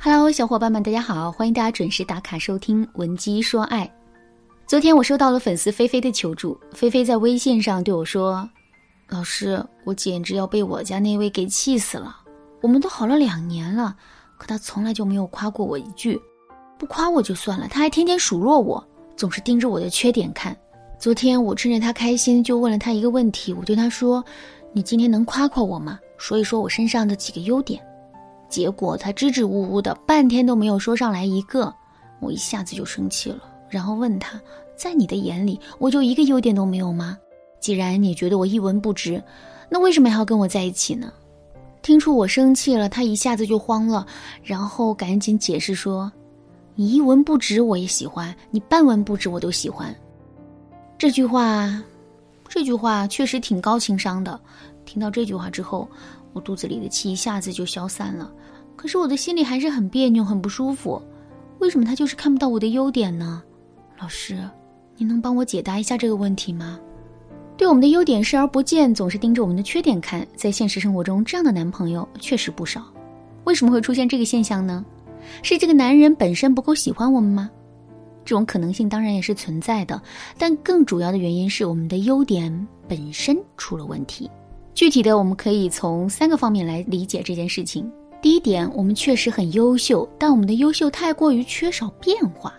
[0.00, 3.84] Hello，小伙伴们，大家好，欢迎大家准时打卡收听《文姬说爱》。
[4.64, 8.48] 昨天我收到了粉丝菲菲的求助，菲菲在微信上对我说
[9.10, 12.16] ：“老师，我简直要被我家那位给气死了。
[12.60, 13.96] 我们都好了两年了，
[14.38, 16.18] 可他从来就没有夸过我一句，
[16.78, 18.82] 不夸我就算了，他还天天数落我，
[19.16, 20.56] 总是盯着我的缺点看。
[21.00, 24.24] 昨天我趁着他开心，就问了他一个问题，我对他说
[24.72, 25.98] ：‘你今天能夸夸我吗？
[26.18, 27.84] 说一说我身上的几个优点。’”
[28.48, 31.72] 结果他支支吾吾的，半天都没有说上来一个，
[32.18, 34.40] 我一下子就生气了，然后问他，
[34.74, 37.18] 在你的眼里，我就一个优点都没有吗？
[37.60, 39.22] 既然你觉得我一文不值，
[39.68, 41.12] 那为什么还要跟我在一起呢？
[41.82, 44.06] 听出我生气了，他一下子就慌了，
[44.42, 46.10] 然后赶紧解释说，
[46.74, 49.94] 你一文不值我也喜欢，你半文不值我都喜欢。
[50.96, 51.82] 这句话，
[52.48, 54.40] 这句话确实挺高情商的。
[54.86, 55.86] 听到这句话之后。
[56.38, 58.30] 我肚子里的气一下子就消散了，
[58.76, 61.02] 可是我的心里还是很别扭，很不舒服。
[61.58, 63.42] 为什么他就是看不到我的优点呢？
[64.00, 64.38] 老师，
[64.96, 66.78] 你能帮我解答一下这个问题吗？
[67.56, 72.84] 对我们的优点视而不见，总是盯着我们的缺点看，在现实生活中，这样的男朋友确实不少。
[73.42, 74.86] 为什么会出现这个现象呢？
[75.42, 77.50] 是这个男人本身不够喜欢我们吗？
[78.24, 80.00] 这种可能性当然也是存在的，
[80.38, 84.30] 但更主要的原因是我们的优点本身出了问题。
[84.78, 87.90] 具体的，我们可以从三个方面来理解这件事情。
[88.22, 92.54] 第一点，我们确实很优秀，但我们的优秀太过于缺少变化。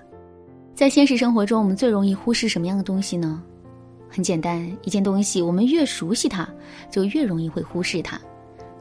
[0.75, 3.41] 在现实生活中，我们最容易忽视什么样的东西呢？
[4.09, 6.45] 很简单，一件东西我们越熟悉它，
[6.91, 8.19] 就越容易会忽视它。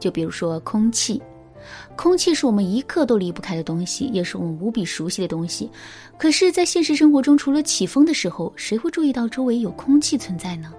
[0.01, 1.21] 就比如说空气，
[1.95, 5.71] 空气是我们一刻都离不开的东西，也是我们无比熟悉的东西。
[6.17, 10.73] 可是，在现实生活中，除了起风的时候，谁会注意到周围有空气存在呢？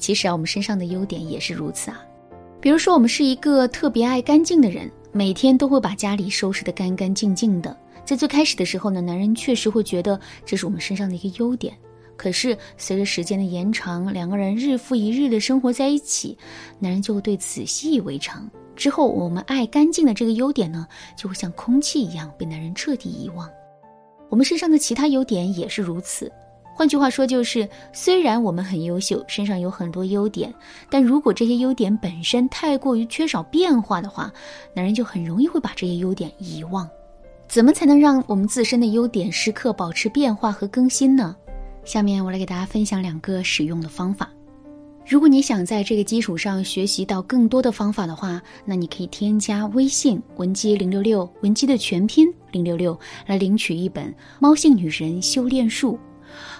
[0.00, 2.02] 其实啊，我们身上的优点也是如此啊。
[2.60, 7.76] 比如说，我们是一个特别爱干净的人，每天都会把家里收拾得干干净净的。
[8.04, 11.74] 在最开始的时候呢，男人确实会觉得这是我们身上的一个优点。
[12.16, 16.36] 可是随着时间的延长，两个人日复一日的生活在一起，
[16.78, 18.50] 男人就会对此习以为常。
[18.76, 23.48] 之后，我们爱干净的这个优点呢，就会像空气一样被男人彻底遗忘。
[24.28, 26.30] 我们身上的其他优点也是如此。
[26.74, 30.52] 换句话说，就是虽然我们很优秀，身上有很多优点，
[30.88, 34.32] 但如果这些优点本身太过于缺少变化的话，
[34.74, 36.88] 男人就很容易会把这些优点遗忘。
[37.46, 41.36] 怎么才能让我们自身的优点时刻保持变化和更新呢？
[41.84, 44.30] 下面我来给大家分享两个使用的方法。
[45.06, 54.06] 如果你想在这个基础上学习到更多的方法的话，那你可以添加微信文姬零六六，文姬的全拼零六六，来领取一本
[54.38, 55.94] 《猫性女人修炼术》。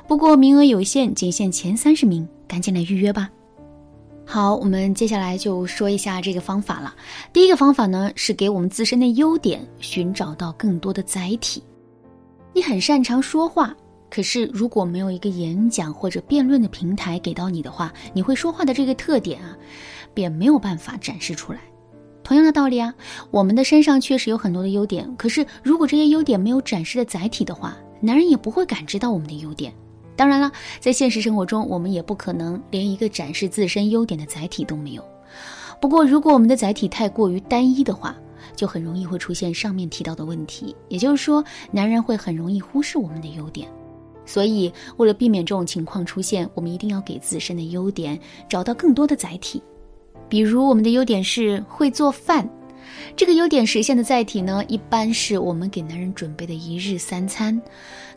[0.06, 3.30] 不过名额有限，仅限前三十名，赶紧来预约吧。
[4.26, 6.94] 好，我们接下来就说一下这个方法了。
[7.32, 11.62] 第一个方法呢，是给我们自身的优点寻找到更多的载体。
[12.54, 13.74] 你很擅长说话，
[14.08, 19.56] 可是如果没有一个演讲或者辩论的平台给到你的话，你会说话的这个特点啊，
[20.14, 21.58] 便没有办法展示出来。
[22.22, 22.94] 同样的道理啊，
[23.32, 29.72] 我们的身上确实有很多的优点，可是如果这些优点没有展示的载体的话，男人也不会感知到我们的优点。
[30.16, 35.04] 当然了，在现实生活中，我们也不可能连一个展示自身优点的载体都没有。
[35.80, 38.14] 不过，如果我们的载体太过于单一的话，
[38.54, 40.76] 就很容易会出现上面提到的问题。
[40.88, 43.66] 也就是说，男人会很容易忽视我们的优点。
[44.26, 49.62] 所以，为了避免这种情况出现，我们一定要给自身的优点找到更多的载体。
[50.28, 52.46] 比如，我们的优点是会做饭。
[53.16, 57.60] 这个优点实现的载体呢，一般是我们给男人准备的一日三餐。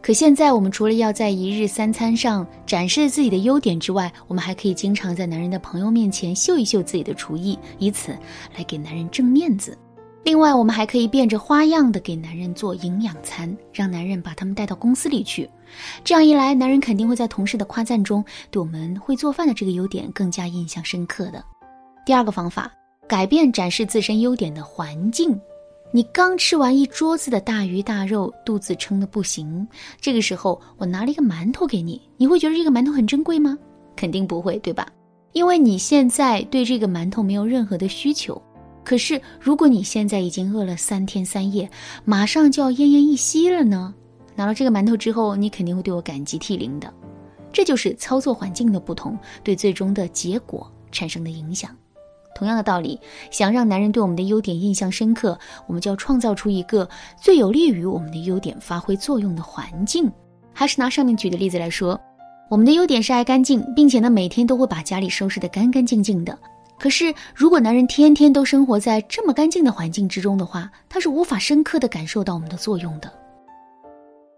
[0.02, 8.12] 可现在，我们除了要在一日三餐上展示自己的优点之外，我们还可以经常在男人的朋友面前秀一秀自己的厨艺，以此
[8.56, 9.78] 来给男人挣面子。
[10.26, 15.50] 另外，我们还可以变着花样的给男人做营养餐，让男人把他们带到公司里去。
[16.04, 21.44] 这样一来，男人肯定会在同事的夸赞中，对我们会做饭的这个优点更加印象深刻的。
[22.06, 22.70] 第二个方法。
[23.08, 25.40] 改变展示自身优点的环境。
[25.92, 29.68] 你刚吃完一桌子的大鱼大肉，肚子撑得不行。
[30.02, 33.56] 这个时候，我拿了一个馒头给你，你会觉得这个馒头很珍贵吗？
[33.96, 34.88] 肯定不会，对吧？
[35.34, 38.42] 因为你现在对这个馒头没有任何的需求。
[38.84, 41.70] 可是，如果你现在已经饿了三天三夜，
[42.04, 43.94] 马上就要奄奄一息了呢？
[44.36, 46.92] 拿了这个馒头之后，你肯定会对我感激涕零的。
[47.52, 51.70] 这就是操作环境的不同，对最终的结果产生的影响。
[52.36, 53.00] 同样的道理，
[53.32, 55.38] 想让男人对我们的优点印象深刻，
[55.68, 60.12] 我们就要创造出一个最有利于我们的优点发挥作用的环境。
[60.54, 62.00] 还是拿上面举的例子来说，
[62.50, 66.38] 我们的优点是爱干净，并且呢每天都会把家里收拾得干干净净的。
[66.80, 73.10] 可是，如果男人天天都生活在这么干净的环境之中的话，他是无法深刻的感受到我们的作用的。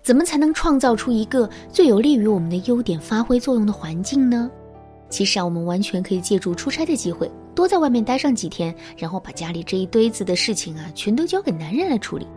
[0.03, 4.51] 怎么才能创造出一个最有利于我们的优点发挥作用的环境呢？
[5.09, 12.27] 其实啊，我们完全可以借助出差的机会，多在外面待上几天，然后把家里这一堆子的事情啊，全都交给男人来处理。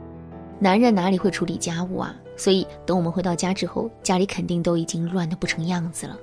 [0.60, 2.14] 男人哪里会处理家务啊？
[2.36, 6.16] 所以等我们回到家之后，家里肯定都已经乱得不成样子了。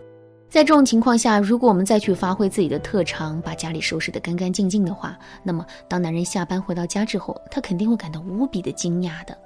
[0.49, 9.37] 在这种情况下，如果我们再去发挥自己的特长，把家里收拾得干干净净的话，那么当男人下班回到家之后，他肯定会感到无比的惊讶的。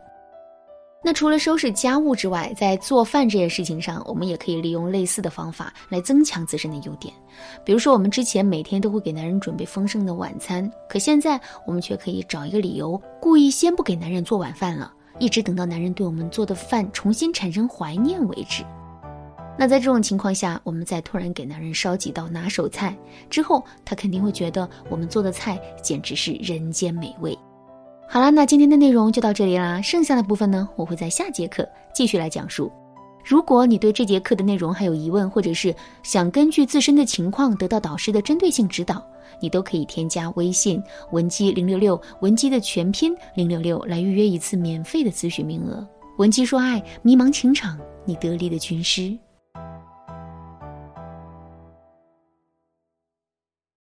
[1.01, 7.13] 那除了收拾家务之外，在做饭这件事情上，我们也可以利用类似的方法来增强自身的优点。
[7.63, 18.65] 比如说，我们之前每天都会给男人准备丰盛的晚餐，可现在我们却可以找一个理由，故意先不给男人做晚饭了，一直等到男人对我们做的饭重新产生怀念为止。
[19.57, 22.93] 那在这种情况下，我们再突然给男人烧几道拿手菜
[23.29, 27.37] 之后，他肯定会觉得我们做的菜简直是人间美味。
[28.11, 29.79] 好了，那今天的内容就到这里啦。
[29.83, 32.71] 剩下的部分呢，我会在下节课继续来讲述。
[33.23, 38.99] 如果你对这节课的内容还有疑问，或者是想根据自身的情况得到导师的针对性指导，
[39.39, 45.87] 你都可以添加微信文姬零六六，文姬的全拼零六六来预约一次免费的咨询名额。
[46.17, 49.15] 文姬说爱，迷茫情场，你得力的军师。